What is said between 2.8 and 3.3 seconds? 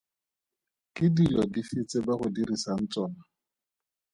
tsona?